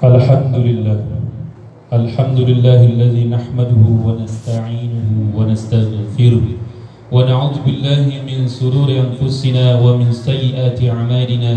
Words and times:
الحمد 0.00 0.56
لله 0.56 1.00
الحمد 1.92 2.38
لله 2.40 2.80
الذي 2.84 3.24
نحمده 3.28 3.84
ونستعينه 4.06 5.08
ونستغفره. 5.36 6.46
ونعوذ 7.12 7.56
بالله 7.66 8.06
من 8.24 8.48
سرور 8.48 8.88
أنفسنا 8.88 9.76
ومن 9.84 10.08
سيئات 10.12 10.80
أعمالنا. 10.80 11.52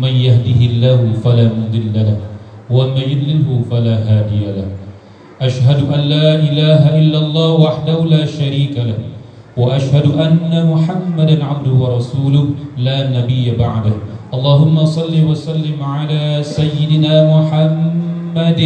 من 0.00 0.12
يهده 0.16 0.60
الله 0.72 1.00
فلا 1.20 1.46
مضل 1.52 1.92
له 1.92 2.18
ومن 2.72 3.04
يضلله 3.04 3.48
فلا 3.68 3.96
هادي 4.08 4.44
له. 4.56 4.68
أشهد 5.44 5.84
أن 5.84 6.00
لا 6.08 6.40
إله 6.40 6.82
إلا 6.96 7.18
الله 7.18 7.50
وحده 7.52 7.98
لا 8.04 8.24
شريك 8.24 8.80
له. 8.80 8.96
وأشهد 9.60 10.06
أن 10.16 10.72
محمدا 10.72 11.36
عبده 11.44 11.74
ورسوله. 11.76 12.44
لا 12.80 13.12
نبي 13.12 13.52
بعده. 13.60 14.13
اللهم 14.34 14.76
صل 14.84 15.14
وسلم 15.30 15.78
على 15.78 16.42
سيدنا 16.42 17.14
محمد 17.34 18.60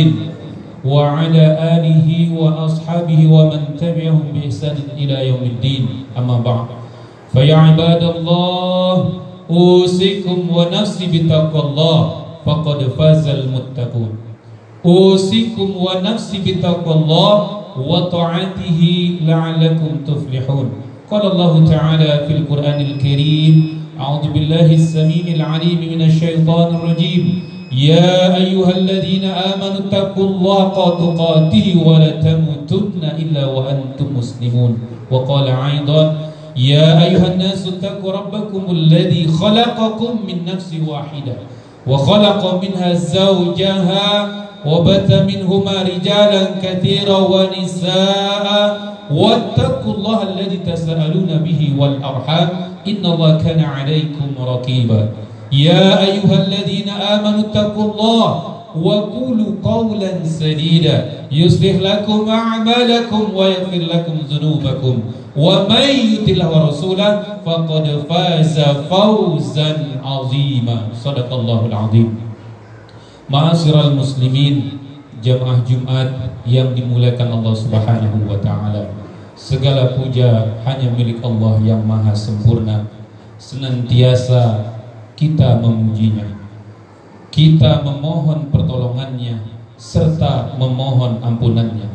وعلى 0.84 1.44
آله 1.76 2.08
وأصحابه 2.40 3.20
ومن 3.28 3.60
تبعهم 3.76 4.24
بإحسان 4.32 4.76
إلى 4.96 5.28
يوم 5.28 5.42
الدين. 5.52 5.84
أما 6.18 6.40
بعد 6.40 6.66
فيا 7.32 7.56
عباد 7.56 8.02
الله 8.02 8.94
أوصيكم 9.50 10.38
ونفسي 10.56 11.06
بتقوى 11.12 11.60
الله 11.62 12.00
فقد 12.46 12.78
فاز 12.96 13.28
المتقون. 13.28 14.12
أوصيكم 14.86 15.68
ونفسي 15.76 16.38
بتقوى 16.46 16.94
الله 16.94 17.34
وطاعته 17.76 18.80
لعلكم 19.20 19.90
تفلحون. 20.08 20.66
قال 21.10 21.22
الله 21.32 21.52
تعالى 21.64 22.12
في 22.26 22.32
القرآن 22.36 22.80
الكريم 22.80 23.77
أعوذ 23.98 24.30
بالله 24.30 24.78
السميع 24.78 25.26
العليم 25.26 25.80
من 25.90 26.02
الشيطان 26.06 26.74
الرجيم. 26.74 27.42
يا 27.72 28.36
أيها 28.36 28.70
الذين 28.70 29.24
آمنوا 29.24 29.90
اتقوا 29.90 30.26
الله 30.26 30.60
حق 30.70 30.98
تقاته 30.98 31.66
ولا 31.86 32.10
تموتن 32.22 33.02
إلا 33.18 33.46
وأنتم 33.46 34.06
مسلمون. 34.14 34.78
وقال 35.10 35.46
أيضا 35.50 36.02
يا 36.56 36.88
أيها 37.04 37.26
الناس 37.34 37.66
اتقوا 37.66 38.12
ربكم 38.12 38.62
الذي 38.70 39.26
خلقكم 39.28 40.12
من 40.28 40.36
نفس 40.46 40.70
واحدة 40.86 41.34
وخلق 41.86 42.42
منها 42.62 42.94
زوجها 42.94 44.06
وبث 44.66 45.10
منهما 45.30 45.76
رجالا 45.90 46.42
كثيرا 46.62 47.18
ونساء. 47.18 48.46
واتقوا 49.10 49.94
الله 49.94 50.18
الذي 50.22 50.58
تساءلون 50.70 51.30
به 51.44 51.60
والأرحام. 51.78 52.48
إن 52.87 53.03
الله 53.05 53.31
كان 53.43 53.59
عليكم 53.59 54.27
رقيبا 54.39 55.01
يا 55.51 56.01
أيها 56.01 56.35
الذين 56.47 56.89
آمنوا 56.89 57.39
اتقوا 57.39 57.85
الله 57.91 58.27
وقولوا 58.81 59.51
قولا 59.63 60.11
سديدا 60.25 60.97
يصلح 61.31 61.75
لكم 61.81 62.29
أعمالكم 62.29 63.21
ويغفر 63.35 63.81
لكم 63.93 64.15
ذنوبكم 64.31 64.95
ومن 65.37 65.85
يطع 66.13 66.31
الله 66.33 66.49
ورسوله 66.65 67.23
فقد 67.45 67.85
فاز 68.09 68.59
فوزا 68.89 69.71
عظيما 70.03 70.77
صدق 70.93 71.29
الله 71.33 71.65
العظيم 71.65 72.09
Ma'asyiral 73.23 73.95
muslimin 73.95 74.83
Jamaah 75.23 75.63
Jumat 75.63 76.11
yang 76.43 76.75
dimuliakan 76.75 77.39
Allah 77.39 77.55
Subhanahu 77.55 78.27
wa 78.27 78.35
taala. 78.43 78.91
Segala 79.38 79.94
puja 79.94 80.58
hanya 80.66 80.90
milik 80.90 81.22
Allah 81.22 81.62
yang 81.62 81.86
maha 81.86 82.10
sempurna. 82.10 82.90
Senantiasa 83.38 84.74
kita 85.14 85.62
memujinya. 85.62 86.26
Kita 87.30 87.86
memohon 87.86 88.50
pertolongannya 88.50 89.38
serta 89.78 90.58
memohon 90.58 91.22
ampunannya. 91.22 91.86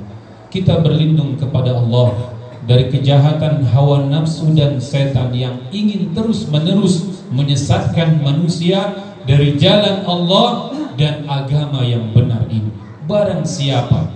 Kita 0.47 0.79
berlindung 0.79 1.35
kepada 1.35 1.75
Allah 1.75 2.31
dari 2.63 2.87
kejahatan 2.87 3.67
hawa 3.75 4.07
nafsu 4.07 4.55
dan 4.55 4.79
setan 4.79 5.35
yang 5.35 5.67
ingin 5.75 6.15
terus-menerus 6.15 7.27
menyesatkan 7.27 8.23
manusia 8.23 8.95
dari 9.27 9.59
jalan 9.59 10.07
Allah 10.07 10.71
dan 10.95 11.27
agama 11.27 11.83
yang 11.83 12.07
benar 12.15 12.47
ini. 12.47 12.71
Barang 13.03 13.43
siapa 13.43 14.12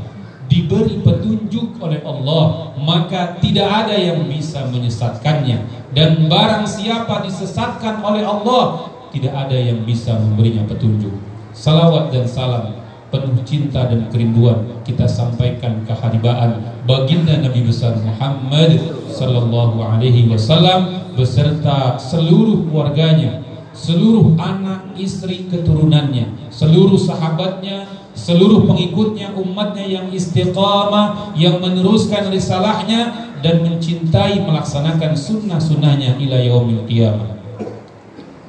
diberi 0.48 1.00
petunjuk 1.04 1.80
oleh 1.84 2.00
Allah, 2.04 2.74
maka 2.80 3.36
tidak 3.44 3.68
ada 3.68 3.96
yang 3.96 4.26
bisa 4.28 4.64
menyesatkannya. 4.68 5.64
Dan 5.92 6.32
barang 6.32 6.68
siapa 6.68 7.24
disesatkan 7.24 8.04
oleh 8.04 8.24
Allah, 8.24 8.92
tidak 9.12 9.36
ada 9.36 9.56
yang 9.56 9.84
bisa 9.84 10.16
memberinya 10.16 10.68
petunjuk. 10.68 11.14
Salawat 11.56 12.12
dan 12.12 12.28
salam 12.28 12.78
penuh 13.08 13.40
cinta 13.48 13.88
dan 13.88 14.12
kerinduan 14.12 14.84
kita 14.84 15.08
sampaikan 15.08 15.88
keharibaan 15.88 16.60
baginda 16.84 17.40
Nabi 17.40 17.64
besar 17.64 17.96
Muhammad 18.04 18.84
sallallahu 19.08 19.80
alaihi 19.80 20.28
wasallam 20.28 21.08
beserta 21.16 21.96
seluruh 21.96 22.68
keluarganya, 22.68 23.47
seluruh 23.78 24.34
anak, 24.42 24.98
istri, 24.98 25.46
keturunannya, 25.46 26.50
seluruh 26.50 26.98
sahabatnya, 26.98 27.86
seluruh 28.18 28.66
pengikutnya, 28.66 29.38
umatnya 29.38 29.86
yang 29.86 30.10
istiqamah, 30.10 31.38
yang 31.38 31.62
meneruskan 31.62 32.34
risalahnya 32.34 33.30
dan 33.46 33.62
mencintai 33.62 34.42
melaksanakan 34.42 35.14
sunnah-sunnahnya 35.14 36.18
ila 36.18 36.38
yaumil 36.42 36.90
qiyamah. 36.90 37.38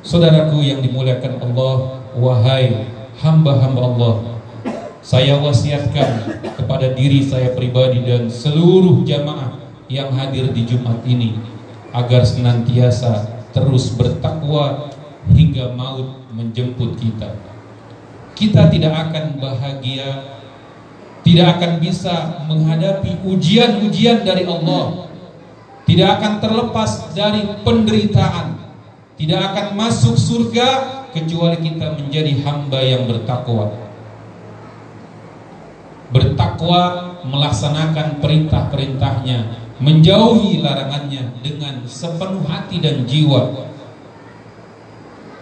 Saudaraku 0.00 0.64
yang 0.64 0.80
dimuliakan 0.80 1.36
Allah, 1.44 2.00
wahai 2.16 2.88
hamba-hamba 3.20 3.80
Allah, 3.84 4.14
saya 5.04 5.36
wasiatkan 5.36 6.40
kepada 6.56 6.96
diri 6.96 7.20
saya 7.20 7.52
pribadi 7.52 8.00
dan 8.08 8.32
seluruh 8.32 9.04
jamaah 9.04 9.60
yang 9.92 10.08
hadir 10.16 10.48
di 10.56 10.64
Jumat 10.64 11.04
ini 11.04 11.36
agar 11.92 12.24
senantiasa 12.24 13.44
terus 13.52 13.92
bertakwa 13.96 14.92
hingga 15.32 15.76
maut 15.76 16.28
menjemput 16.32 16.96
kita. 16.96 17.36
Kita 18.38 18.70
tidak 18.70 19.10
akan 19.10 19.42
bahagia, 19.42 20.38
tidak 21.26 21.58
akan 21.58 21.72
bisa 21.82 22.46
menghadapi 22.46 23.26
ujian-ujian 23.26 24.22
dari 24.22 24.46
Allah, 24.46 25.10
tidak 25.84 26.08
akan 26.20 26.32
terlepas 26.38 26.90
dari 27.12 27.42
penderitaan, 27.66 28.56
tidak 29.18 29.40
akan 29.52 29.66
masuk 29.74 30.14
surga 30.14 30.68
kecuali 31.10 31.58
kita 31.58 31.98
menjadi 31.98 32.32
hamba 32.46 32.80
yang 32.80 33.10
bertakwa. 33.10 33.74
Bertakwa 36.08 36.82
melaksanakan 37.26 38.22
perintah-perintahnya, 38.22 39.38
menjauhi 39.82 40.62
larangannya 40.62 41.42
dengan 41.42 41.84
sepenuh 41.84 42.46
hati 42.46 42.80
dan 42.80 43.04
jiwa 43.04 43.67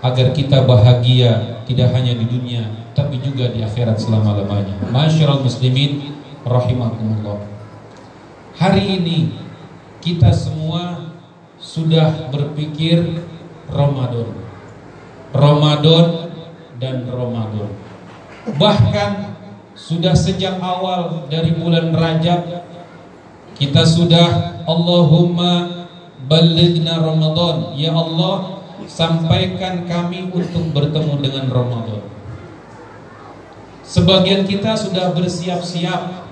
agar 0.05 0.33
kita 0.37 0.65
bahagia 0.65 1.63
tidak 1.65 1.93
hanya 1.97 2.17
di 2.17 2.27
dunia 2.29 2.65
tapi 2.97 3.21
juga 3.21 3.53
di 3.53 3.61
akhirat 3.61 4.01
selama-lamanya. 4.01 4.89
Masyarul 4.89 5.45
muslimin 5.45 6.17
rahimakumullah. 6.49 7.45
Hari 8.57 9.01
ini 9.01 9.37
kita 10.01 10.33
semua 10.33 11.13
sudah 11.61 12.33
berpikir 12.33 13.21
Ramadan. 13.69 14.33
Ramadan 15.37 16.33
dan 16.81 17.05
Ramadan. 17.05 17.69
Bahkan 18.57 19.11
sudah 19.77 20.17
sejak 20.17 20.57
awal 20.57 21.29
dari 21.29 21.53
bulan 21.53 21.93
Rajab 21.93 22.65
kita 23.61 23.85
sudah 23.85 24.65
Allahumma 24.65 25.85
balighna 26.25 26.97
Ramadan 27.01 27.77
ya 27.77 27.93
Allah 27.93 28.56
sampaikan 28.85 29.89
kami 29.89 30.29
untuk 30.29 30.77
bertemu 30.77 31.15
dengan 31.25 31.47
Ramadan. 31.49 32.05
Sebagian 33.81 34.45
kita 34.45 34.77
sudah 34.77 35.17
bersiap-siap 35.17 36.29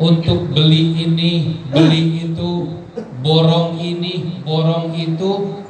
untuk 0.00 0.48
beli 0.56 1.04
ini, 1.04 1.60
beli 1.68 2.32
itu, 2.32 2.80
borong 3.20 3.76
ini, 3.76 4.40
borong 4.40 4.96
itu 4.96 5.62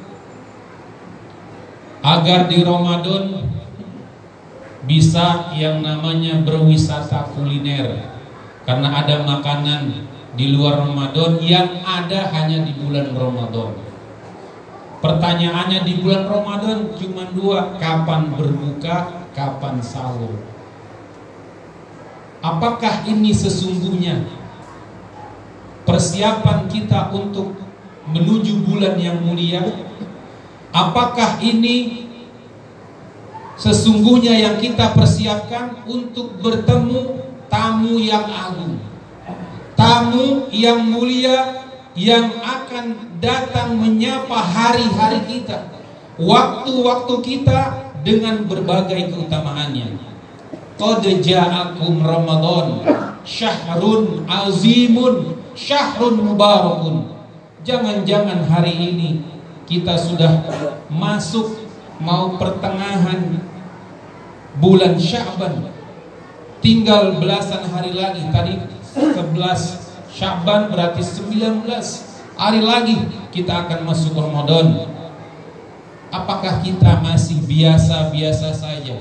agar 2.03 2.51
di 2.51 2.63
Ramadan 2.63 3.47
bisa 4.83 5.55
yang 5.55 5.81
namanya 5.87 6.43
berwisata 6.43 7.31
kuliner 7.31 8.03
karena 8.67 8.91
ada 8.91 9.23
makanan 9.23 10.11
di 10.35 10.51
luar 10.51 10.83
Ramadan 10.83 11.39
yang 11.39 11.83
ada 11.87 12.27
hanya 12.35 12.67
di 12.67 12.75
bulan 12.75 13.15
Ramadan. 13.15 13.92
Pertanyaannya 15.03 15.83
di 15.83 15.99
bulan 15.99 16.31
Ramadan 16.31 16.95
cuma 16.95 17.27
dua, 17.35 17.75
kapan 17.83 18.31
berbuka, 18.39 19.27
kapan 19.35 19.83
sahur. 19.83 20.39
Apakah 22.39 23.03
ini 23.11 23.35
sesungguhnya 23.35 24.23
persiapan 25.83 26.71
kita 26.71 27.11
untuk 27.11 27.59
menuju 28.15 28.63
bulan 28.63 28.95
yang 28.99 29.19
mulia? 29.27 29.67
Apakah 30.71 31.43
ini 31.43 32.03
Sesungguhnya 33.63 34.35
yang 34.43 34.57
kita 34.59 34.91
persiapkan 34.91 35.87
untuk 35.87 36.41
bertemu 36.43 37.21
tamu 37.47 38.01
yang 38.03 38.27
agung. 38.27 38.81
Tamu 39.79 40.51
yang 40.51 40.83
mulia 40.83 41.63
yang 41.95 42.33
akan 42.41 43.12
datang 43.23 43.79
menyapa 43.79 44.35
hari-hari 44.35 45.23
kita. 45.31 45.71
Waktu-waktu 46.19 47.15
kita 47.23 47.61
dengan 48.03 48.45
berbagai 48.51 49.15
keutamaannya. 49.15 50.11
Qad 50.75 51.07
ja'akum 51.07 52.03
Ramadan 52.03 52.83
syahrun 53.23 54.27
azimun 54.27 55.39
syahrun 55.55 56.19
mubarakun. 56.19 57.15
Jangan-jangan 57.63 58.43
hari 58.51 58.75
ini 58.75 59.23
kita 59.71 59.95
sudah 59.95 60.43
masuk 60.91 61.63
mau 62.03 62.35
pertengahan 62.35 63.39
bulan 64.59 64.99
Sya'ban. 64.99 65.71
Tinggal 66.59 67.23
belasan 67.23 67.71
hari 67.71 67.95
lagi. 67.95 68.27
Tadi 68.35 68.59
11 68.99 70.11
Sya'ban 70.11 70.75
berarti 70.75 71.07
19 71.07 72.12
hari 72.43 72.59
lagi 72.59 72.99
kita 73.31 73.67
akan 73.67 73.87
masuk 73.87 74.19
Ramadan. 74.19 74.91
Apakah 76.11 76.59
kita 76.61 76.99
masih 76.99 77.39
biasa-biasa 77.47 78.51
saja? 78.53 78.99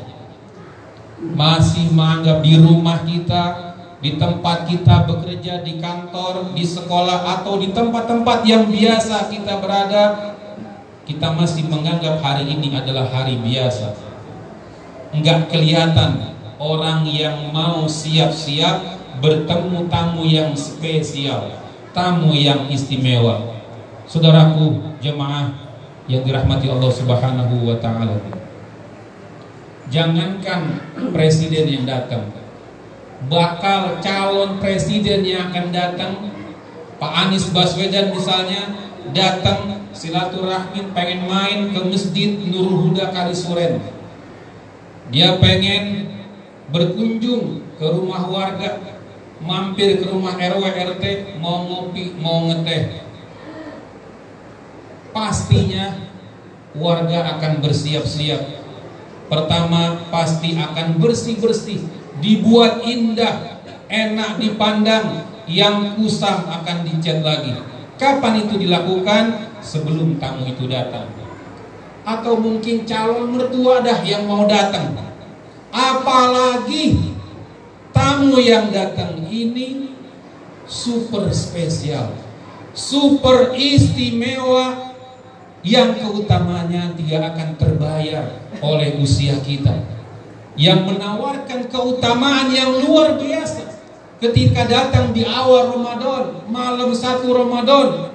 Masih 1.20 1.90
menganggap 1.92 2.46
di 2.46 2.56
rumah 2.62 3.02
kita, 3.04 3.74
di 4.00 4.16
tempat 4.16 4.70
kita 4.70 5.10
bekerja, 5.10 5.66
di 5.66 5.82
kantor, 5.82 6.54
di 6.54 6.64
sekolah 6.64 7.42
atau 7.42 7.58
di 7.58 7.74
tempat-tempat 7.74 8.46
yang 8.46 8.70
biasa 8.70 9.28
kita 9.28 9.60
berada, 9.60 10.38
kita 11.04 11.34
masih 11.34 11.68
menganggap 11.68 12.22
hari 12.22 12.48
ini 12.48 12.78
adalah 12.78 13.10
hari 13.10 13.42
biasa. 13.42 13.98
Enggak 15.12 15.52
kelihatan 15.52 16.32
orang 16.62 17.04
yang 17.10 17.52
mau 17.52 17.90
siap-siap 17.90 19.02
bertemu 19.20 19.92
tamu 19.92 20.24
yang 20.24 20.56
spesial, 20.56 21.61
tamu 21.92 22.36
yang 22.36 22.68
istimewa. 22.68 23.62
Saudaraku 24.08 24.96
jemaah 25.00 25.52
yang 26.08 26.26
dirahmati 26.26 26.68
Allah 26.68 26.92
Subhanahu 26.92 27.56
wa 27.68 27.78
taala. 27.80 28.20
Jangankan 29.92 30.80
presiden 31.12 31.68
yang 31.68 31.84
datang, 31.84 32.32
bakal 33.28 34.00
calon 34.00 34.60
presiden 34.64 35.28
yang 35.28 35.52
akan 35.52 35.68
datang 35.70 36.14
Pak 36.96 37.14
Anies 37.28 37.50
Baswedan 37.52 38.14
misalnya 38.14 38.72
datang 39.12 39.90
silaturahmi 39.92 40.94
pengen 40.96 41.28
main 41.28 41.60
ke 41.74 41.80
masjid 41.86 42.38
Nurul 42.38 42.90
Huda 42.90 43.10
Kalisuren 43.10 43.82
dia 45.12 45.36
pengen 45.44 46.08
berkunjung 46.72 47.68
ke 47.76 47.86
rumah 47.90 48.32
warga 48.32 48.80
mampir 49.42 50.02
ke 50.02 50.06
rumah 50.10 50.38
RW 50.38 50.64
RT 50.64 51.04
mau 51.42 51.66
ngopi 51.66 52.16
mau 52.22 52.48
ngeteh. 52.50 53.04
Pastinya 55.12 55.98
warga 56.78 57.38
akan 57.38 57.60
bersiap-siap. 57.60 58.64
Pertama 59.28 60.08
pasti 60.12 60.56
akan 60.56 61.00
bersih-bersih 61.00 61.84
dibuat 62.20 62.84
indah 62.84 63.64
enak 63.92 64.40
dipandang 64.40 65.28
yang 65.52 66.00
kusam 66.00 66.48
akan 66.48 66.88
dicat 66.88 67.20
lagi. 67.24 67.56
Kapan 68.00 68.48
itu 68.48 68.56
dilakukan? 68.56 69.52
Sebelum 69.62 70.18
tamu 70.18 70.50
itu 70.50 70.66
datang. 70.66 71.06
Atau 72.02 72.34
mungkin 72.42 72.82
calon 72.90 73.38
mertua 73.38 73.86
dah 73.86 74.02
yang 74.02 74.26
mau 74.26 74.50
datang. 74.50 74.98
Apalagi 75.70 77.11
tamu 77.92 78.40
yang 78.40 78.72
datang 78.72 79.24
ini 79.28 79.96
super 80.68 81.30
spesial, 81.32 82.16
super 82.72 83.54
istimewa. 83.56 84.90
Yang 85.62 86.02
keutamanya 86.02 86.90
tidak 86.98 87.38
akan 87.38 87.50
terbayar 87.54 88.26
oleh 88.66 88.98
usia 88.98 89.38
kita. 89.46 89.78
Yang 90.58 90.90
menawarkan 90.90 91.70
keutamaan 91.70 92.50
yang 92.50 92.82
luar 92.82 93.22
biasa. 93.22 93.70
Ketika 94.18 94.66
datang 94.66 95.14
di 95.14 95.22
awal 95.22 95.70
Ramadan, 95.70 96.50
malam 96.50 96.90
satu 96.98 97.30
Ramadan, 97.46 98.10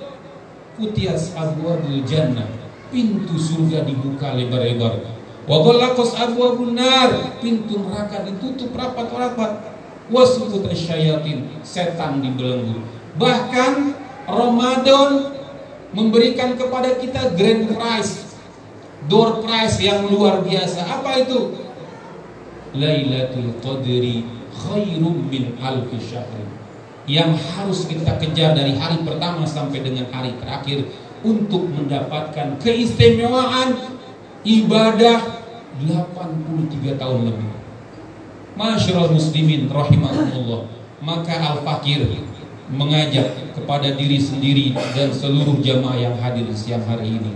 Kutias 0.74 1.38
abwabul 1.38 2.02
jannah, 2.02 2.50
pintu 2.90 3.38
surga 3.38 3.86
dibuka 3.86 4.34
lebar-lebar 4.34 5.15
Wa 5.46 5.62
ghallaqas 5.62 6.18
abwabun 6.18 6.74
nar, 6.74 7.38
pintu 7.38 7.78
neraka 7.78 8.26
ditutup 8.26 8.74
rapat-rapat. 8.74 9.78
Wasukut 10.10 10.66
syayatin, 10.70 11.62
setan 11.66 12.22
dibelenggu. 12.22 12.82
Bahkan 13.18 13.72
Ramadan 14.26 15.34
memberikan 15.94 16.58
kepada 16.58 16.98
kita 16.98 17.34
grand 17.38 17.70
prize, 17.74 18.34
door 19.06 19.42
prize 19.42 19.78
yang 19.82 20.06
luar 20.10 20.42
biasa. 20.42 20.82
Apa 20.82 21.26
itu? 21.26 21.58
Lailatul 22.74 23.54
Qadri 23.62 24.26
khairum 24.50 25.30
min 25.30 25.54
alfi 25.62 25.98
syahr. 25.98 26.42
Yang 27.06 27.38
harus 27.54 27.80
kita 27.86 28.18
kejar 28.18 28.58
dari 28.58 28.74
hari 28.74 28.98
pertama 29.06 29.46
sampai 29.46 29.78
dengan 29.78 30.10
hari 30.10 30.34
terakhir 30.42 30.90
untuk 31.22 31.70
mendapatkan 31.70 32.58
keistimewaan 32.58 33.95
ibadah 34.46 35.42
83 35.82 36.96
tahun 36.96 37.20
lebih. 37.26 37.50
Masyarakat 38.56 39.10
muslimin 39.12 39.68
rahimahullah. 39.68 40.70
Maka 41.02 41.34
Al-Fakir 41.36 42.08
mengajak 42.72 43.52
kepada 43.52 43.94
diri 43.94 44.18
sendiri 44.18 44.74
dan 44.96 45.12
seluruh 45.12 45.60
jamaah 45.60 45.98
yang 45.98 46.16
hadir 46.18 46.48
siang 46.56 46.82
hari 46.82 47.20
ini 47.20 47.32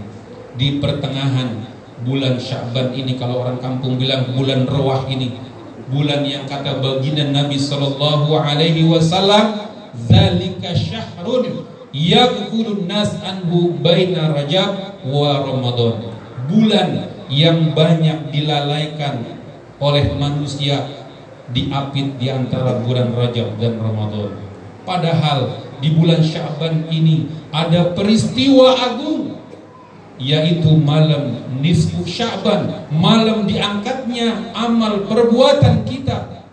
di 0.58 0.82
pertengahan 0.82 1.70
bulan 2.02 2.40
Sya'ban 2.40 2.90
ini 2.98 3.14
kalau 3.14 3.44
orang 3.46 3.62
kampung 3.62 3.94
bilang 3.94 4.34
bulan 4.34 4.66
rawah 4.66 5.06
ini 5.06 5.38
bulan 5.86 6.26
yang 6.26 6.50
kata 6.50 6.82
baginda 6.82 7.30
Nabi 7.30 7.62
sallallahu 7.62 8.34
alaihi 8.34 8.90
wasallam 8.90 9.70
zalika 9.94 10.74
syahrun 10.74 11.62
yaghfurun 11.94 12.90
nas 12.90 13.14
anhu 13.22 13.78
baina 13.78 14.34
rajab 14.34 14.98
wa 15.06 15.46
ramadan 15.46 16.09
bulan 16.50 17.08
yang 17.30 17.72
banyak 17.72 18.34
dilalaikan 18.34 19.22
oleh 19.78 20.12
manusia 20.18 20.84
diapit 21.50 22.18
di 22.18 22.28
antara 22.30 22.82
bulan 22.82 23.14
Rajab 23.14 23.58
dan 23.62 23.78
Ramadan. 23.78 24.34
Padahal 24.84 25.70
di 25.78 25.94
bulan 25.94 26.20
Syaban 26.20 26.90
ini 26.90 27.30
ada 27.54 27.94
peristiwa 27.96 28.76
agung 28.76 29.40
yaitu 30.20 30.76
malam 30.76 31.40
nisfu 31.64 32.04
Syaban, 32.04 32.90
malam 32.92 33.48
diangkatnya 33.48 34.52
amal 34.52 35.08
perbuatan 35.08 35.88
kita 35.88 36.44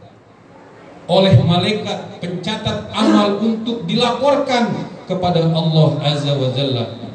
oleh 1.07 1.35
malaikat 1.43 2.19
pencatat 2.23 2.91
amal 2.95 3.39
untuk 3.43 3.83
dilaporkan 3.83 4.71
kepada 5.07 5.43
Allah 5.51 5.89
Azza 6.03 6.35
wa 6.35 6.51
Jalla. 6.55 7.06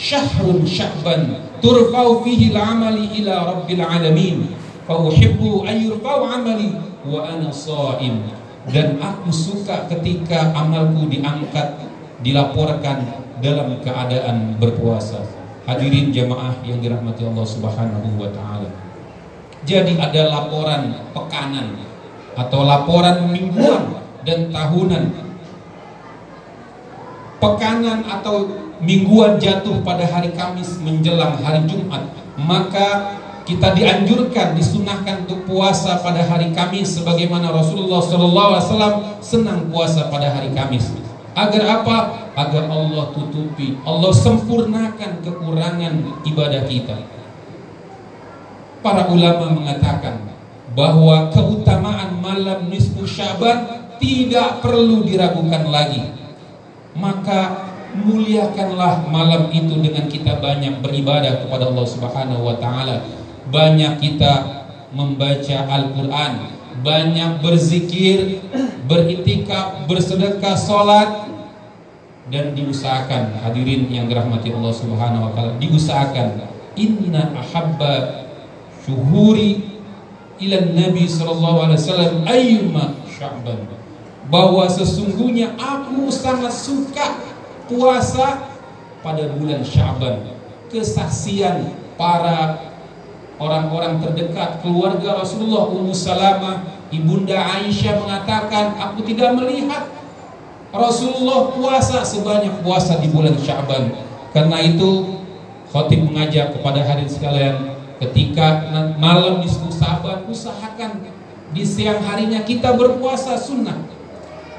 Syahrun 0.00 0.64
Sya'ban 0.64 1.36
turfau 1.60 2.24
fihi 2.24 2.56
al-amali 2.56 3.20
ila 3.20 3.52
rabbil 3.52 3.84
alamin 3.84 4.48
fa 4.88 4.96
uhibbu 4.96 5.68
an 5.68 5.76
yurfau 5.76 6.24
amali 6.24 6.72
wa 7.04 7.28
ana 7.28 7.52
sha'im 7.52 8.24
dan 8.72 8.96
aku 8.96 9.28
suka 9.28 9.84
ketika 9.92 10.56
amalku 10.56 11.04
diangkat 11.04 11.84
dilaporkan 12.24 13.04
dalam 13.40 13.80
keadaan 13.80 14.56
berpuasa. 14.60 15.24
Hadirin 15.64 16.12
jamaah 16.12 16.60
yang 16.64 16.80
dirahmati 16.80 17.24
Allah 17.24 17.46
Subhanahu 17.46 18.20
wa 18.20 18.28
taala. 18.32 18.68
Jadi 19.64 20.00
ada 20.00 20.28
laporan 20.28 21.12
pekanan 21.12 21.76
atau 22.36 22.64
laporan 22.64 23.28
mingguan 23.28 24.00
dan 24.24 24.48
tahunan. 24.48 25.04
Pekanan 27.40 28.04
atau 28.04 28.48
mingguan 28.80 29.36
jatuh 29.36 29.84
pada 29.84 30.08
hari 30.08 30.32
Kamis 30.32 30.80
menjelang 30.80 31.36
hari 31.40 31.64
Jumat, 31.68 32.04
maka 32.40 33.16
kita 33.44 33.74
dianjurkan, 33.74 34.54
disunahkan 34.54 35.26
untuk 35.26 35.48
puasa 35.48 36.00
pada 36.00 36.22
hari 36.24 36.52
Kamis 36.54 37.00
sebagaimana 37.00 37.50
Rasulullah 37.50 38.00
SAW 38.00 39.20
senang 39.20 39.68
puasa 39.68 40.06
pada 40.12 40.30
hari 40.30 40.52
Kamis. 40.52 40.92
Agar 41.34 41.82
apa? 41.82 41.96
Agar 42.34 42.68
Allah 42.68 43.10
tutupi, 43.14 43.78
Allah 43.82 44.12
sempurnakan 44.14 45.22
kekurangan 45.22 45.94
ibadah 46.26 46.62
kita. 46.66 46.96
Para 48.80 49.12
ulama 49.12 49.52
mengatakan 49.52 50.30
bahwa 50.72 51.28
keutamaan 51.34 52.16
malam 52.22 52.70
nisfu 52.70 53.04
Syaban 53.04 53.66
tidak 54.00 54.64
perlu 54.64 55.04
diragukan 55.04 55.68
lagi. 55.68 56.16
Maka 56.96 57.69
muliakanlah 57.94 59.10
malam 59.10 59.50
itu 59.50 59.74
dengan 59.78 60.06
kita 60.06 60.38
banyak 60.38 60.78
beribadah 60.78 61.42
kepada 61.42 61.70
Allah 61.70 61.86
Subhanahu 61.86 62.42
wa 62.46 62.56
taala. 62.58 63.02
Banyak 63.50 63.98
kita 63.98 64.32
membaca 64.94 65.56
Al-Quran, 65.66 66.32
banyak 66.82 67.30
berzikir, 67.42 68.42
beritikaf, 68.86 69.90
bersedekah, 69.90 70.54
sholat, 70.54 71.30
dan 72.30 72.54
diusahakan. 72.54 73.42
Hadirin 73.42 73.90
yang 73.90 74.06
dirahmati 74.06 74.54
Allah 74.54 74.74
Subhanahu 74.74 75.30
wa 75.30 75.32
taala 75.34 75.52
diusahakan. 75.58 76.46
Inna 76.78 77.34
ahabba 77.34 78.26
syuhuri 78.86 79.66
ila 80.38 80.56
Nabi 80.72 81.04
sallallahu 81.10 81.58
alaihi 81.66 81.80
wasallam 81.82 82.12
ayyuma 82.24 82.84
sya'ban. 83.10 83.66
Bahwa 84.30 84.70
sesungguhnya 84.70 85.58
aku 85.58 86.06
sangat 86.14 86.54
suka 86.54 87.29
puasa 87.70 88.50
pada 89.00 89.30
bulan 89.38 89.62
Sya'ban 89.62 90.34
kesaksian 90.68 91.70
para 91.94 92.58
orang-orang 93.38 94.02
terdekat 94.02 94.60
keluarga 94.60 95.22
Rasulullah 95.22 95.70
Ummu 95.70 95.94
Salamah 95.94 96.66
Ibunda 96.90 97.38
Aisyah 97.38 98.02
mengatakan 98.02 98.74
aku 98.76 99.06
tidak 99.06 99.38
melihat 99.38 99.86
Rasulullah 100.74 101.54
puasa 101.54 102.02
sebanyak 102.02 102.66
puasa 102.66 102.98
di 102.98 103.06
bulan 103.08 103.38
Sya'ban 103.38 103.94
karena 104.34 104.58
itu 104.62 105.22
khotib 105.70 106.10
mengajak 106.10 106.58
kepada 106.58 106.82
hadirin 106.82 107.10
sekalian 107.10 107.54
ketika 108.02 108.66
malam 108.98 109.38
nisfu 109.40 109.70
Sya'ban 109.70 110.26
usahakan 110.26 111.06
di 111.50 111.66
siang 111.66 111.98
harinya 112.06 112.46
kita 112.46 112.78
berpuasa 112.78 113.34
sunnah. 113.34 113.82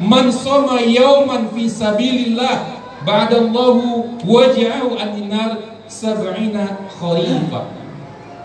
Man 0.01 0.34
soma 0.34 0.84
yauman 0.84 1.48
fi 1.56 1.70
sabilillah 1.70 2.81
ba'dallahu 3.03 4.22
waja'u 4.24 4.98
an-nar 4.98 5.81
sab'ina 5.89 6.88
kharifah 6.88 7.81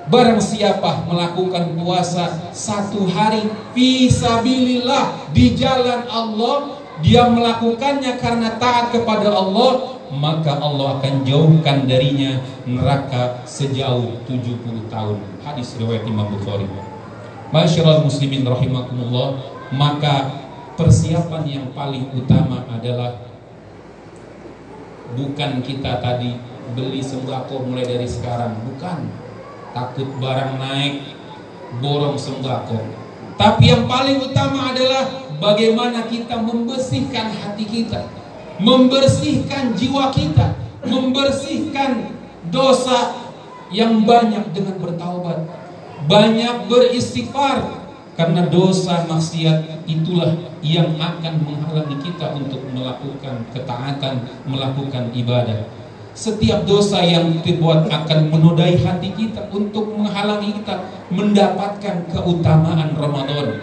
Barang 0.07 0.39
siapa 0.39 1.03
melakukan 1.11 1.75
puasa 1.75 2.55
satu 2.55 3.11
hari 3.11 3.43
Fisabilillah 3.75 5.35
di 5.35 5.59
jalan 5.59 6.07
Allah 6.07 6.79
Dia 7.03 7.27
melakukannya 7.27 8.15
karena 8.23 8.55
taat 8.55 8.95
kepada 8.95 9.35
Allah 9.35 9.99
Maka 10.15 10.63
Allah 10.63 11.03
akan 11.03 11.27
jauhkan 11.27 11.91
darinya 11.91 12.39
neraka 12.63 13.43
sejauh 13.43 14.23
70 14.31 14.87
tahun. 14.87 15.19
Hadis 15.43 15.75
riwayat 15.83 16.07
Imam 16.07 16.31
Bukhari. 16.31 16.71
Masyarakat 17.51 18.07
muslimin 18.07 18.47
rahimakumullah 18.47 19.35
Maka 19.75 20.47
persiapan 20.79 21.43
yang 21.51 21.67
paling 21.75 22.07
utama 22.15 22.63
adalah 22.71 23.26
Bukan 25.15 25.63
kita 25.63 26.03
tadi 26.03 26.35
beli 26.75 26.99
sembako 26.99 27.63
mulai 27.63 27.87
dari 27.87 28.11
sekarang 28.11 28.59
Bukan 28.67 29.07
takut 29.77 30.09
barang 30.17 30.57
naik, 30.57 31.05
borong 31.85 32.17
sembako. 32.17 32.81
Tapi 33.37 33.69
yang 33.69 33.85
paling 33.85 34.25
utama 34.25 34.73
adalah 34.73 35.05
bagaimana 35.37 36.09
kita 36.09 36.41
membersihkan 36.41 37.29
hati 37.29 37.69
kita, 37.69 38.09
membersihkan 38.57 39.77
jiwa 39.77 40.09
kita, 40.17 40.57
membersihkan 40.89 42.17
dosa 42.49 43.13
yang 43.69 44.09
banyak 44.09 44.57
dengan 44.57 44.81
bertaubat, 44.81 45.45
banyak 46.09 46.65
beristighfar 46.73 47.85
karena 48.17 48.49
dosa 48.49 49.05
maksiat 49.05 49.76
itulah 49.87 50.35
yang 50.61 50.99
akan 50.99 51.35
menghalangi 51.47 51.97
kita 52.03 52.35
untuk 52.35 52.61
melakukan 52.75 53.47
ketaatan, 53.55 54.27
melakukan 54.45 55.15
ibadah. 55.15 55.67
Setiap 56.17 56.65
dosa 56.65 57.05
yang 57.05 57.45
dibuat 57.45 57.93
akan 57.93 58.33
menodai 58.33 58.81
hati 58.81 59.13
kita 59.13 59.53
untuk 59.53 59.95
menghalangi 59.95 60.59
kita 60.59 60.81
mendapatkan 61.13 62.09
keutamaan 62.09 62.97
Ramadan. 62.97 63.63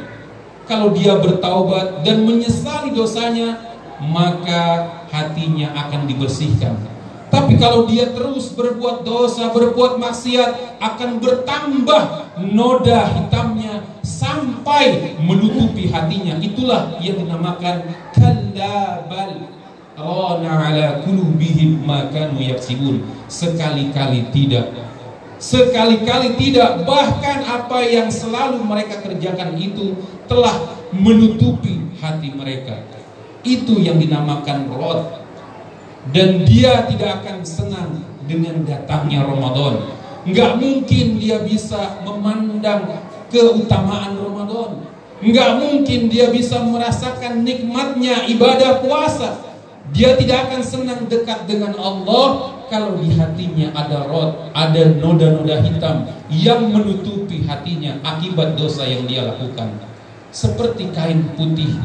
Kalau 0.64 0.96
dia 0.96 1.18
bertaubat 1.20 2.06
dan 2.08 2.24
menyesali 2.24 2.94
dosanya, 2.96 3.58
maka 4.00 4.86
hatinya 5.12 5.74
akan 5.76 6.08
dibersihkan. 6.08 6.93
Tapi 7.34 7.58
kalau 7.58 7.90
dia 7.90 8.14
terus 8.14 8.54
berbuat 8.54 9.02
dosa, 9.02 9.50
berbuat 9.50 9.98
maksiat, 9.98 10.78
akan 10.78 11.18
bertambah 11.18 12.30
noda 12.54 13.10
hitamnya 13.10 13.82
sampai 14.06 15.18
menutupi 15.18 15.90
hatinya. 15.90 16.38
Itulah 16.38 17.02
yang 17.02 17.26
dinamakan 17.26 17.90
kalabal 18.14 19.50
Rana 19.94 20.52
ala 20.70 20.88
kulubihim 21.02 21.82
makanu 21.82 22.38
yaksibun. 22.38 23.02
Sekali-kali 23.26 24.30
tidak. 24.30 24.70
Sekali-kali 25.42 26.38
tidak. 26.38 26.86
Bahkan 26.86 27.38
apa 27.50 27.82
yang 27.82 28.14
selalu 28.14 28.62
mereka 28.62 29.02
kerjakan 29.02 29.58
itu 29.58 29.98
Telah 30.26 30.56
menutupi 30.94 31.94
hati 32.02 32.34
mereka. 32.34 32.82
Itu 33.46 33.78
yang 33.82 34.02
dinamakan 34.02 34.72
rod 34.72 35.23
Dan 36.12 36.44
dia 36.44 36.84
tidak 36.90 37.24
akan 37.24 37.46
senang 37.48 38.04
dengan 38.28 38.68
datangnya 38.68 39.24
Ramadan 39.24 39.94
Nggak 40.28 40.52
mungkin 40.60 41.20
dia 41.20 41.40
bisa 41.44 42.04
memandang 42.04 42.92
keutamaan 43.32 44.20
Ramadan 44.20 44.84
Nggak 45.24 45.52
mungkin 45.64 46.12
dia 46.12 46.28
bisa 46.28 46.60
merasakan 46.60 47.48
nikmatnya 47.48 48.28
ibadah 48.28 48.84
puasa 48.84 49.54
dia 49.94 50.18
tidak 50.18 50.50
akan 50.50 50.62
senang 50.66 51.02
dekat 51.06 51.46
dengan 51.46 51.78
Allah 51.78 52.56
kalau 52.72 52.98
di 52.98 53.14
hatinya 53.14 53.70
ada 53.78 54.10
rot, 54.10 54.50
ada 54.58 54.96
noda-noda 54.98 55.62
hitam 55.62 56.10
yang 56.34 56.74
menutupi 56.74 57.46
hatinya 57.46 58.02
akibat 58.02 58.58
dosa 58.58 58.90
yang 58.90 59.06
dia 59.06 59.22
lakukan. 59.22 59.70
Seperti 60.34 60.90
kain 60.90 61.38
putih. 61.38 61.78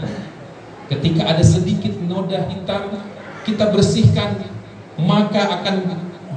Ketika 0.89 1.37
ada 1.37 1.45
sedikit 1.45 1.93
noda 2.09 2.49
hitam, 2.49 2.97
kita 3.49 3.73
bersihkan, 3.73 4.45
maka 5.01 5.61
akan 5.61 5.77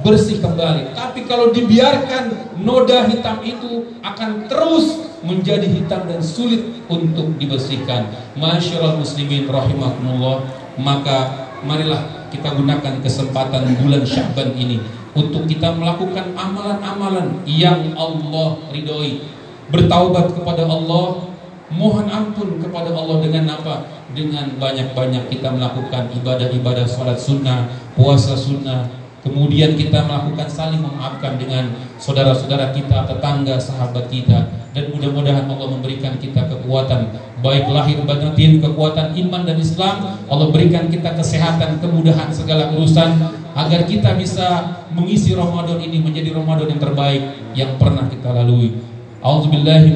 bersih 0.02 0.42
kembali. 0.42 0.96
Tapi 0.96 1.28
kalau 1.28 1.54
dibiarkan 1.54 2.56
noda 2.64 3.06
hitam 3.06 3.38
itu 3.44 4.00
akan 4.02 4.50
terus 4.50 4.98
menjadi 5.22 5.68
hitam 5.68 6.08
dan 6.10 6.18
sulit 6.18 6.66
untuk 6.90 7.38
dibersihkan. 7.38 8.10
Masyaallah 8.34 8.98
muslimin 8.98 9.46
rahimakumullah, 9.46 10.42
maka 10.80 11.48
marilah 11.62 12.26
kita 12.34 12.50
gunakan 12.58 12.98
kesempatan 13.04 13.78
bulan 13.78 14.02
Sya'ban 14.02 14.56
ini 14.58 14.82
untuk 15.14 15.46
kita 15.46 15.76
melakukan 15.78 16.34
amalan-amalan 16.34 17.44
yang 17.46 17.94
Allah 17.94 18.58
ridhoi. 18.74 19.22
Bertaubat 19.70 20.34
kepada 20.36 20.66
Allah, 20.66 21.31
mohon 21.72 22.06
ampun 22.08 22.60
kepada 22.60 22.92
Allah 22.92 23.18
dengan 23.24 23.58
apa? 23.58 24.04
Dengan 24.12 24.60
banyak-banyak 24.60 25.32
kita 25.32 25.48
melakukan 25.52 26.12
ibadah-ibadah 26.20 26.84
salat 26.84 27.16
sunnah, 27.16 27.68
puasa 27.96 28.36
sunnah, 28.36 29.02
Kemudian 29.22 29.78
kita 29.78 30.02
melakukan 30.02 30.50
saling 30.50 30.82
memaafkan 30.82 31.38
dengan 31.38 31.70
saudara-saudara 31.94 32.74
kita, 32.74 33.06
tetangga, 33.06 33.54
sahabat 33.54 34.10
kita 34.10 34.50
dan 34.74 34.90
mudah-mudahan 34.90 35.46
Allah 35.46 35.78
memberikan 35.78 36.18
kita 36.18 36.50
kekuatan 36.50 37.06
baik 37.38 37.70
lahir 37.70 38.02
batin, 38.02 38.58
kekuatan 38.58 39.14
iman 39.14 39.42
dan 39.46 39.62
Islam. 39.62 40.18
Allah 40.26 40.48
berikan 40.50 40.90
kita 40.90 41.14
kesehatan, 41.14 41.78
kemudahan 41.78 42.34
segala 42.34 42.74
urusan 42.74 43.30
agar 43.54 43.86
kita 43.86 44.18
bisa 44.18 44.82
mengisi 44.90 45.38
Ramadan 45.38 45.78
ini 45.78 46.02
menjadi 46.02 46.34
Ramadan 46.34 46.74
yang 46.74 46.82
terbaik 46.82 47.22
yang 47.54 47.70
pernah 47.78 48.10
kita 48.10 48.26
lalui. 48.26 48.74
A'udzubillahi. 49.22 49.94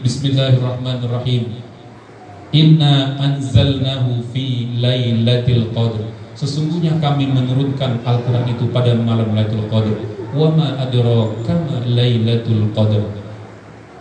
Bismillahirrahmanirrahim. 0.00 1.60
Inna 2.56 3.20
anzalnahu 3.20 4.24
fi 4.32 4.72
lailatul 4.80 5.68
qadr. 5.76 6.00
Sesungguhnya 6.32 6.96
kami 7.04 7.28
menurunkan 7.28 8.00
Al-Quran 8.00 8.48
itu 8.48 8.64
pada 8.72 8.96
malam 8.96 9.36
Lailatul 9.36 9.68
Qadar. 9.68 9.92
Wa 10.32 10.48
ma 10.56 10.72
adraka 10.80 11.52
ma 11.52 11.84
Lailatul 11.84 12.72
Qadar. 12.72 13.12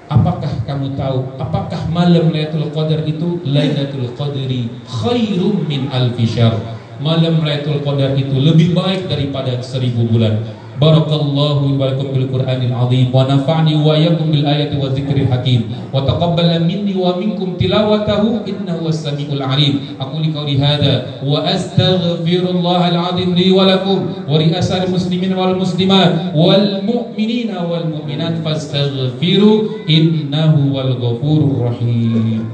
Apakah 0.08 0.64
kamu 0.64 0.96
tahu 0.96 1.36
apakah 1.36 1.92
malam 1.92 2.32
Lailatul 2.32 2.72
Qadar 2.72 3.04
itu 3.04 3.44
Lailatul 3.44 4.16
Qadri 4.16 4.72
khairum 4.88 5.68
min 5.68 5.92
alfi 5.92 6.24
syahr. 6.24 6.56
Malam 7.04 7.44
Lailatul 7.44 7.84
Qadar 7.84 8.16
itu 8.16 8.40
lebih 8.40 8.72
baik 8.72 9.12
daripada 9.12 9.60
seribu 9.60 10.08
bulan. 10.08 10.48
Barakallahu 10.80 11.76
wa 11.76 11.92
lakum 11.92 12.16
bil 12.16 12.32
Qur'anil 12.32 12.72
azim 12.72 13.12
wa 13.12 13.28
nafa'ni 13.28 13.76
wa 13.84 14.00
yakum 14.00 14.32
bil 14.32 14.48
ayati 14.48 14.80
wa 14.80 14.88
dzikril 14.88 15.28
hakim 15.28 15.68
wa 15.92 16.08
taqabbala 16.08 16.56
minni 16.64 16.96
wa 16.96 17.20
minkum 17.20 17.60
tilawatahu 17.60 18.48
innahu 18.48 18.88
was-sami'ul 18.88 19.44
alim. 19.44 20.00
Aku 20.00 20.24
li 20.24 20.32
qawli 20.32 20.56
hadha 20.56 21.20
wa 21.20 21.44
astaghfirullah 21.44 22.96
al-azim 22.96 23.36
li 23.36 23.52
wa 23.52 23.68
lakum 23.68 24.24
wa 24.24 24.40
li 24.40 24.56
asal 24.56 24.88
muslimin 24.88 25.36
wal 25.36 25.60
muslimat 25.60 26.32
wal 26.32 26.80
mu'minina 26.80 27.60
wal 27.68 27.84
mu'minat 27.84 28.40
fastaghfiru 28.40 29.84
innahu 29.84 30.72
wal 30.72 30.96
ghafurur 30.96 31.76
rahim. 31.76 32.48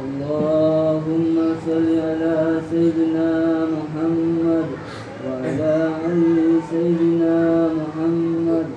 Allahumma 0.00 1.60
salli 1.60 2.00
ala 2.00 2.56
sayyidina 2.64 3.68
Muhammad 3.68 4.81
علي 5.72 6.60
سيدنا 6.70 7.36
محمد. 7.80 8.68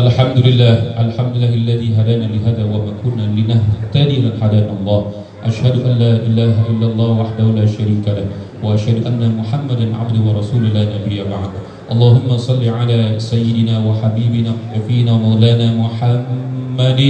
الحمد 0.00 0.38
لله 0.38 0.74
الحمد 0.96 1.34
لله 1.36 1.52
الذي 1.54 1.88
هدانا 1.92 2.26
لهذا 2.32 2.64
وما 2.64 2.92
كنا 3.04 3.26
لنهتدي 3.36 4.16
من 4.24 4.32
هدانا 4.40 4.72
الله. 4.80 5.00
أشهد 5.44 5.76
أن 5.84 5.92
لا 6.00 6.12
إله 6.24 6.54
إلا 6.72 6.86
الله 6.92 7.10
وحده 7.20 7.46
لا 7.56 7.66
شريك 7.68 8.04
له 8.08 8.26
وأشهد 8.64 9.04
أن 9.08 9.20
محمدا 9.40 9.86
عبده 9.96 10.20
ورسول 10.20 10.68
لا 10.72 10.84
نبي 10.84 11.20
بعد 11.24 11.52
اللهم 11.92 12.28
صل 12.36 12.60
على 12.60 13.16
سيدنا 13.20 13.84
وحبيبنا 13.84 14.52
وفينا 14.76 15.12
مولانا 15.12 15.68
محمد. 15.80 17.00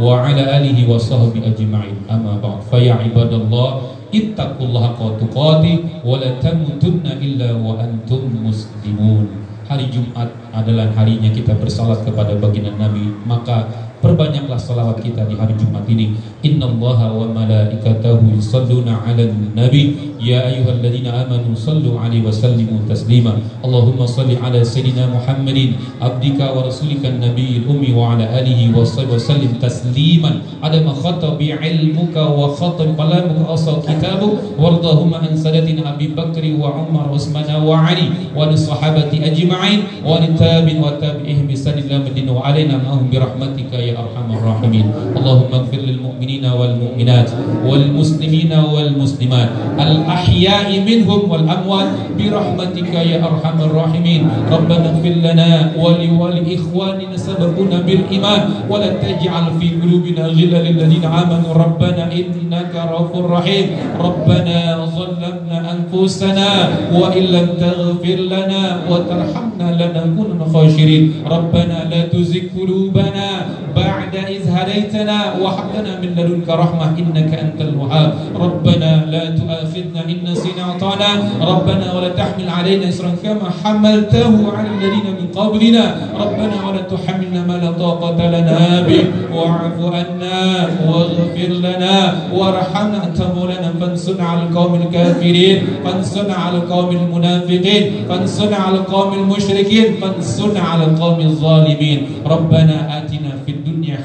وعلى 0.00 0.42
آله 0.56 0.78
وصحبه 0.88 1.40
أجمعين 1.52 1.96
أما 2.10 2.40
بعد 2.40 2.58
فيا 2.70 2.94
عباد 2.94 3.32
الله 3.32 3.68
اتقوا 4.14 4.66
الله 4.66 4.82
حق 4.88 5.02
تقاته 5.20 5.74
ولا 6.04 6.30
تموتن 6.40 7.04
إلا 7.06 7.48
وأنتم 7.60 8.20
مسلمون 8.44 9.26
Hari 9.62 9.88
Jumat 9.88 10.28
adalah 10.52 10.92
harinya 10.92 11.32
kita 11.32 11.56
bersalat 11.56 12.04
kepada 12.04 12.36
baginda 12.36 12.76
Nabi 12.76 13.08
Maka 13.24 13.64
perbanyaklah 14.07 14.55
salawat 14.55 15.03
kita 15.03 15.27
di 15.27 15.35
hari 15.35 15.51
Jumat 15.59 15.83
ini. 15.91 16.15
Innallaha 16.39 17.11
wa 17.11 17.27
malaikatahu 17.27 18.39
yusalluna 18.39 19.03
ala 19.03 19.27
nabi. 19.51 20.15
Ya 20.17 20.47
ayuhalladzina 20.47 21.27
amanu 21.27 21.51
sallu 21.53 21.99
alaihi 21.99 22.23
wa 22.23 22.31
sallimu 22.31 22.87
taslima. 22.87 23.35
Allahumma 23.59 24.07
salli 24.07 24.39
ala 24.39 24.63
sayyidina 24.63 25.11
Muhammadin 25.11 25.77
Abdika 25.99 26.55
wa 26.55 26.65
rasulika 26.65 27.11
nabiyil 27.11 27.67
ummi 27.67 27.91
wa 27.91 28.15
ala 28.15 28.31
alihi 28.31 28.71
wa 28.71 28.87
wa 28.87 29.19
sallim 29.19 29.59
tasliman. 29.59 30.39
Adama 30.63 30.95
khatabi 30.95 31.51
ilmuka 31.51 32.23
wa 32.23 32.55
khatam 32.55 32.95
kalamuka 32.95 33.43
asal 33.51 33.83
kitabuk. 33.83 34.55
Wardahumma 34.55 35.27
an 35.27 35.35
sadatina 35.35 35.99
Abi 35.99 36.15
Bakri 36.15 36.55
wa 36.55 36.79
Umar 36.79 37.11
Usmana 37.11 37.59
wa 37.59 37.83
Ali 37.83 38.31
Wa 38.31 38.47
sahabati 38.55 39.19
ajma'in. 39.19 40.01
Wa 40.01 40.23
nitabin 40.23 40.79
wa 40.79 40.95
tabi'ihim 40.95 41.45
bisan 41.45 41.77
ila 41.83 42.07
madina 42.07 42.31
Wa 42.31 42.47
alaina 42.49 42.79
ma'ahum 42.79 43.11
birahmatika 43.11 43.77
ya 43.77 43.96
يا 43.97 44.05
أرحم 44.05 44.29
الراحمين. 44.37 44.85
اللهم 45.17 45.51
اغفر 45.53 45.81
للمؤمنين 45.89 46.45
والمؤمنات 46.45 47.29
والمسلمين 47.65 48.51
والمسلمات 48.53 49.49
الأحياء 49.81 50.69
منهم 50.85 51.21
والأموات 51.31 51.89
برحمتك 52.17 52.93
يا 52.93 53.17
أرحم 53.25 53.57
الراحمين. 53.57 54.21
ربنا 54.53 54.85
اغفر 54.93 55.15
لنا 55.25 55.49
ولإخواننا 55.81 57.17
سبقونا 57.17 57.77
بالإيمان. 57.89 58.41
ولا 58.69 58.89
تجعل 59.01 59.45
في 59.57 59.67
قلوبنا 59.81 60.23
غلا 60.29 60.59
للذين 60.61 61.05
آمنوا. 61.05 61.51
ربنا 61.57 62.03
إنك 62.13 62.73
رؤوف 62.77 63.13
رحيم. 63.17 63.65
ربنا 63.97 64.57
ظلمنا 64.93 65.57
أنفسنا 65.73 66.49
وإن 66.93 67.23
لم 67.33 67.47
تغفر 67.57 68.17
لنا 68.29 68.61
وترحمنا 68.89 69.46
لنكون 69.61 70.29
خاشرين. 70.53 71.13
ربنا 71.25 71.77
لا 71.91 72.01
تزغ 72.07 72.39
قلوبنا 72.57 73.29
بعد 73.75 74.13
إذ 74.15 74.43
هديتنا 74.49 75.17
وهب 75.41 75.67
لنا 75.75 75.93
من 76.01 76.09
لدنك 76.17 76.49
رحمة 76.49 76.97
إنك 76.99 77.31
أنت 77.33 77.61
الوهاب. 77.61 78.13
ربنا 78.35 79.05
لا 79.05 79.25
تؤاخذنا 79.35 80.01
إن 80.09 80.17
نسينا 80.31 80.63
أعطانا 80.63 81.11
ربنا 81.41 81.93
ولا 81.95 82.09
تحمل 82.09 82.49
علينا 82.49 82.89
إصرا 82.89 83.11
كما 83.23 83.49
حملته 83.63 84.33
على 84.57 84.69
الذين 84.77 85.07
من 85.19 85.27
قبلنا. 85.35 85.85
ربنا 86.21 86.57
ولا 86.67 86.81
تحملنا 86.81 87.41
ما 87.49 87.57
لا 87.63 87.71
طاقة 87.71 88.19
لنا 88.35 88.81
به. 88.87 89.03
واعف 89.35 89.77
عنا 89.95 90.69
واغفر 90.87 91.51
لنا. 91.65 91.95
وارحمنا 92.33 92.97
أنت 93.07 93.19
مولانا 93.35 93.69
فانصرنا 93.79 94.23
على 94.23 94.41
القوم 94.43 94.73
الكافرين. 94.75 95.57
فانصرنا 95.85 96.33
على 96.33 96.57
القوم 96.57 96.89
المنافقين. 96.89 97.83
فانصرنا 98.09 98.55
على 98.55 98.75
القوم 98.75 99.13
المشركين. 99.13 99.87
فانصرنا 100.01 100.59
على 100.59 100.83
القوم 100.83 101.19
الظالمين. 101.19 101.99
ربنا 102.25 102.75
آتنا 102.97 103.31
في 103.45 103.51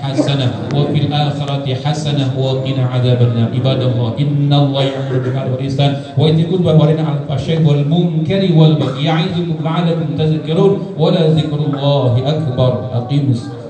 حسنة 0.03 0.53
وفي 0.75 0.99
الآخرة 1.07 1.67
حسنة 1.85 2.27
وقنا 2.39 2.85
عذاب 2.93 3.21
النار. 3.23 3.49
عباد 3.55 3.81
الله 3.83 4.09
إن 4.21 4.53
الله 4.53 4.83
يأمر 4.83 5.19
بالمعروف 5.23 5.53
والإحسان 5.53 5.93
ويأتي 6.19 6.43
القربى 6.43 6.69
وينهى 6.69 7.05
عن 7.07 7.17
الفحشاء 7.23 7.63
والمنكر 7.63 8.43
والبغي 8.59 9.05
يعظكم 9.05 9.57
لعلكم 9.65 10.09
تذكرون. 10.19 10.73
ولا 10.99 11.23
ذكر 11.39 11.59
الله 11.69 12.13
أكبر. 12.29 12.73
أقيموا 12.99 13.31
الصلاة. 13.31 13.62